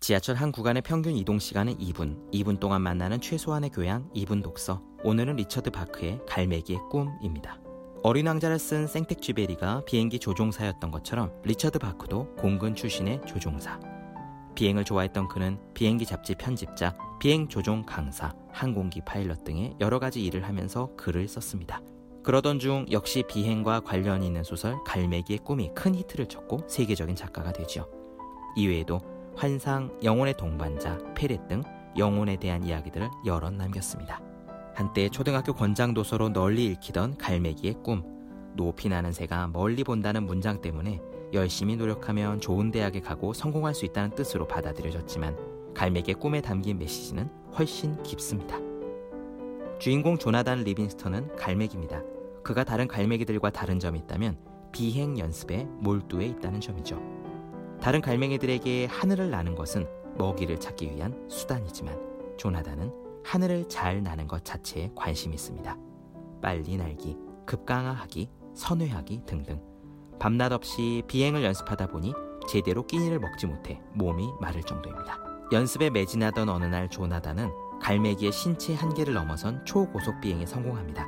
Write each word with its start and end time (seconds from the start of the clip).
지하철 0.00 0.34
한 0.36 0.50
구간의 0.50 0.80
평균 0.80 1.14
이동 1.14 1.38
시간은 1.38 1.76
2분, 1.76 2.32
2분 2.32 2.58
동안 2.58 2.80
만나는 2.80 3.20
최소한의 3.20 3.68
교양 3.68 4.08
2분 4.14 4.42
독서. 4.42 4.82
오늘은 5.04 5.36
리처드 5.36 5.70
바크의 5.70 6.22
갈매기의 6.26 6.80
꿈입니다. 6.90 7.60
어린 8.02 8.26
왕자를 8.26 8.58
쓴 8.58 8.86
생텍쥐페리가 8.86 9.84
비행기 9.84 10.18
조종사였던 10.18 10.90
것처럼 10.90 11.30
리처드 11.44 11.78
바크도 11.78 12.34
공군 12.36 12.74
출신의 12.74 13.20
조종사. 13.26 13.78
비행을 14.54 14.84
좋아했던 14.84 15.28
그는 15.28 15.58
비행기 15.74 16.06
잡지 16.06 16.34
편집자, 16.34 16.96
비행 17.20 17.46
조종 17.46 17.84
강사, 17.84 18.32
항공기 18.50 19.02
파일럿 19.04 19.44
등의 19.44 19.76
여러 19.82 19.98
가지 19.98 20.24
일을 20.24 20.48
하면서 20.48 20.88
글을 20.96 21.28
썼습니다. 21.28 21.82
그러던 22.22 22.58
중 22.58 22.86
역시 22.90 23.22
비행과 23.28 23.80
관련이 23.80 24.26
있는 24.26 24.44
소설 24.44 24.82
갈매기의 24.84 25.40
꿈이 25.40 25.70
큰 25.74 25.94
히트를 25.94 26.26
쳤고 26.26 26.60
세계적인 26.68 27.16
작가가 27.16 27.52
되죠. 27.52 27.86
이외에도 28.56 29.19
환상, 29.40 29.90
영혼의 30.04 30.34
동반자, 30.36 30.98
페렛 31.14 31.48
등 31.48 31.62
영혼에 31.96 32.36
대한 32.36 32.62
이야기들을 32.62 33.08
여럿 33.24 33.54
남겼습니다. 33.54 34.20
한때 34.74 35.08
초등학교 35.08 35.54
권장 35.54 35.94
도서로 35.94 36.28
널리 36.28 36.66
읽히던 36.66 37.16
갈매기의 37.16 37.76
꿈, 37.82 38.02
높이 38.54 38.90
나는 38.90 39.12
새가 39.12 39.48
멀리 39.48 39.82
본다는 39.82 40.24
문장 40.26 40.60
때문에 40.60 41.00
열심히 41.32 41.76
노력하면 41.76 42.38
좋은 42.42 42.70
대학에 42.70 43.00
가고 43.00 43.32
성공할 43.32 43.74
수 43.74 43.86
있다는 43.86 44.14
뜻으로 44.14 44.46
받아들여졌지만 44.46 45.72
갈매기의 45.72 46.16
꿈에 46.16 46.42
담긴 46.42 46.78
메시지는 46.78 47.30
훨씬 47.56 48.02
깊습니다. 48.02 48.58
주인공 49.78 50.18
조나단 50.18 50.64
리빙스턴은 50.64 51.36
갈매기입니다. 51.36 52.02
그가 52.42 52.62
다른 52.62 52.86
갈매기들과 52.86 53.48
다른 53.48 53.78
점이 53.78 54.00
있다면 54.00 54.36
비행 54.70 55.18
연습에 55.18 55.64
몰두해 55.78 56.26
있다는 56.26 56.60
점이죠. 56.60 57.19
다른 57.80 58.02
갈매기들에게 58.02 58.86
하늘을 58.86 59.30
나는 59.30 59.54
것은 59.54 59.86
먹이를 60.18 60.60
찾기 60.60 60.90
위한 60.90 61.26
수단이지만 61.28 62.36
조나단은 62.36 62.92
하늘을 63.24 63.68
잘 63.68 64.02
나는 64.02 64.26
것 64.26 64.44
자체에 64.44 64.90
관심이 64.94 65.34
있습니다. 65.34 65.76
빨리 66.42 66.76
날기, 66.76 67.16
급강하하기, 67.46 68.28
선회하기 68.54 69.22
등등. 69.26 69.62
밤낮 70.18 70.52
없이 70.52 71.02
비행을 71.06 71.42
연습하다 71.42 71.86
보니 71.86 72.12
제대로 72.46 72.86
끼니를 72.86 73.18
먹지 73.18 73.46
못해 73.46 73.80
몸이 73.94 74.28
마를 74.40 74.62
정도입니다. 74.62 75.18
연습에 75.52 75.88
매진하던 75.90 76.48
어느 76.48 76.64
날 76.64 76.88
조나단은 76.88 77.50
갈매기의 77.80 78.30
신체 78.30 78.74
한계를 78.74 79.14
넘어선 79.14 79.64
초고속 79.64 80.20
비행에 80.20 80.44
성공합니다. 80.44 81.06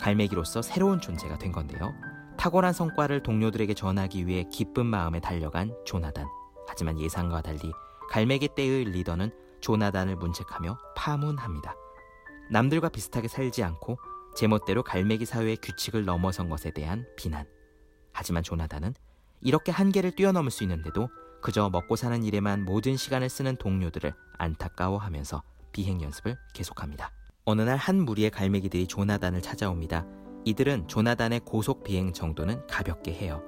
갈매기로서 0.00 0.60
새로운 0.62 1.00
존재가 1.00 1.38
된 1.38 1.52
건데요. 1.52 1.94
탁월한 2.40 2.72
성과를 2.72 3.22
동료들에게 3.22 3.74
전하기 3.74 4.26
위해 4.26 4.44
기쁜 4.50 4.86
마음에 4.86 5.20
달려간 5.20 5.76
조나단. 5.84 6.26
하지만 6.66 6.98
예상과 6.98 7.42
달리 7.42 7.70
갈매기 8.08 8.48
때의 8.56 8.84
리더는 8.84 9.30
조나단을 9.60 10.16
문책하며 10.16 10.78
파문합니다. 10.96 11.74
남들과 12.50 12.88
비슷하게 12.88 13.28
살지 13.28 13.62
않고 13.62 13.98
제멋대로 14.34 14.82
갈매기 14.82 15.26
사회의 15.26 15.58
규칙을 15.58 16.06
넘어선 16.06 16.48
것에 16.48 16.70
대한 16.70 17.04
비난. 17.14 17.46
하지만 18.14 18.42
조나단은 18.42 18.94
이렇게 19.42 19.70
한계를 19.70 20.12
뛰어넘을 20.12 20.50
수 20.50 20.64
있는데도 20.64 21.10
그저 21.42 21.68
먹고 21.68 21.94
사는 21.94 22.22
일에만 22.24 22.64
모든 22.64 22.96
시간을 22.96 23.28
쓰는 23.28 23.56
동료들을 23.56 24.14
안타까워하면서 24.38 25.42
비행 25.72 26.00
연습을 26.00 26.38
계속합니다. 26.54 27.12
어느 27.44 27.60
날 27.60 27.76
한 27.76 28.00
무리의 28.00 28.30
갈매기들이 28.30 28.86
조나단을 28.86 29.42
찾아옵니다. 29.42 30.06
이들은 30.44 30.88
조나단의 30.88 31.40
고속 31.40 31.84
비행 31.84 32.12
정도는 32.12 32.66
가볍게 32.66 33.12
해요. 33.12 33.42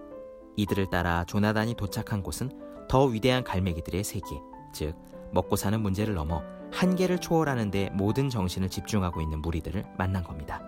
이들을 0.56 0.90
따라 0.90 1.24
조나단이 1.24 1.74
도착한 1.74 2.22
곳은 2.22 2.50
더 2.88 3.04
위대한 3.04 3.42
갈매기들의 3.44 4.04
세계, 4.04 4.40
즉 4.74 4.94
먹고 5.32 5.56
사는 5.56 5.80
문제를 5.80 6.14
넘어 6.14 6.42
한계를 6.72 7.18
초월하는 7.18 7.70
데 7.70 7.90
모든 7.94 8.28
정신을 8.28 8.68
집중하고 8.68 9.20
있는 9.20 9.40
무리들을 9.40 9.84
만난 9.96 10.22
겁니다. 10.22 10.62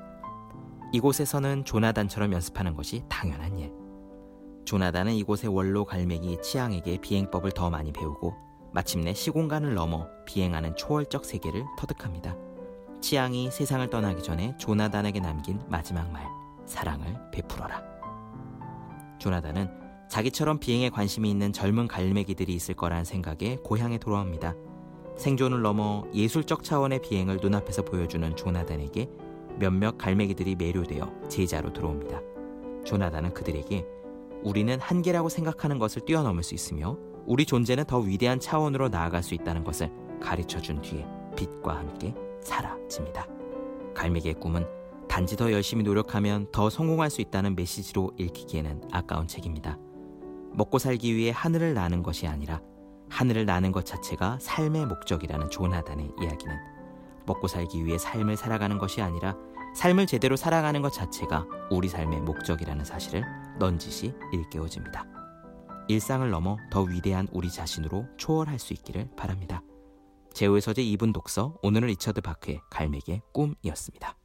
이곳에서는 0.92 1.64
조나단처럼 1.64 2.32
연습하는 2.32 2.74
것이 2.74 3.02
당연한 3.08 3.58
일. 3.58 3.72
조나단은 4.64 5.12
이곳의 5.14 5.54
원로 5.54 5.84
갈매기 5.84 6.40
치앙에게 6.40 6.98
비행법을 6.98 7.52
더 7.52 7.68
많이 7.68 7.92
배우고 7.92 8.34
마침내 8.72 9.12
시공간을 9.12 9.74
넘어 9.74 10.08
비행하는 10.24 10.74
초월적 10.76 11.24
세계를 11.24 11.64
터득합니다. 11.76 12.36
치앙이 13.04 13.50
세상을 13.50 13.90
떠나기 13.90 14.22
전에 14.22 14.56
조나단에게 14.56 15.20
남긴 15.20 15.60
마지막 15.68 16.10
말, 16.10 16.26
사랑을 16.64 17.14
베풀어라. 17.32 17.82
조나단은 19.18 19.68
자기처럼 20.08 20.58
비행에 20.58 20.88
관심이 20.88 21.30
있는 21.30 21.52
젊은 21.52 21.86
갈매기들이 21.86 22.54
있을 22.54 22.74
거라는 22.74 23.04
생각에 23.04 23.58
고향에 23.62 23.98
돌아옵니다. 23.98 24.54
생존을 25.18 25.60
넘어 25.60 26.06
예술적 26.14 26.64
차원의 26.64 27.02
비행을 27.02 27.40
눈앞에서 27.42 27.82
보여주는 27.82 28.34
조나단에게 28.36 29.10
몇몇 29.58 29.98
갈매기들이 29.98 30.56
매료되어 30.56 31.28
제자로 31.28 31.74
들어옵니다. 31.74 32.22
조나단은 32.86 33.34
그들에게 33.34 33.84
우리는 34.42 34.80
한계라고 34.80 35.28
생각하는 35.28 35.78
것을 35.78 36.06
뛰어넘을 36.06 36.42
수 36.42 36.54
있으며 36.54 36.96
우리 37.26 37.44
존재는 37.44 37.84
더 37.84 37.98
위대한 37.98 38.40
차원으로 38.40 38.88
나아갈 38.88 39.22
수 39.22 39.34
있다는 39.34 39.62
것을 39.62 39.92
가르쳐 40.22 40.58
준 40.58 40.80
뒤에 40.80 41.06
빛과 41.36 41.76
함께 41.76 42.14
사라집니다. 42.44 43.26
갈매기의 43.94 44.34
꿈은 44.34 44.66
단지 45.08 45.36
더 45.36 45.52
열심히 45.52 45.84
노력하면 45.84 46.46
더 46.52 46.70
성공할 46.70 47.10
수 47.10 47.20
있다는 47.20 47.56
메시지로 47.56 48.12
읽히기에는 48.18 48.88
아까운 48.92 49.26
책입니다. 49.26 49.78
먹고 50.52 50.78
살기 50.78 51.14
위해 51.14 51.32
하늘을 51.34 51.74
나는 51.74 52.02
것이 52.02 52.26
아니라 52.26 52.60
하늘을 53.10 53.44
나는 53.44 53.72
것 53.72 53.84
자체가 53.84 54.38
삶의 54.40 54.86
목적이라는 54.86 55.50
조나단의 55.50 56.12
이야기는 56.20 56.56
먹고 57.26 57.48
살기 57.48 57.84
위해 57.84 57.98
삶을 57.98 58.36
살아가는 58.36 58.78
것이 58.78 59.02
아니라 59.02 59.36
삶을 59.74 60.06
제대로 60.06 60.36
살아가는 60.36 60.80
것 60.82 60.92
자체가 60.92 61.46
우리 61.70 61.88
삶의 61.88 62.20
목적이라는 62.20 62.84
사실을 62.84 63.24
넌지시 63.58 64.14
일깨워집니다. 64.32 65.06
일상을 65.88 66.28
넘어 66.30 66.56
더 66.70 66.82
위대한 66.82 67.28
우리 67.32 67.50
자신으로 67.50 68.06
초월할 68.16 68.58
수 68.58 68.72
있기를 68.72 69.08
바랍니다. 69.16 69.62
제우의 70.34 70.60
서재 70.60 70.82
2분 70.82 71.12
독서 71.12 71.56
오늘은 71.62 71.88
리처드 71.88 72.20
바크의 72.20 72.60
갈매기의 72.68 73.22
꿈이었습니다. 73.32 74.16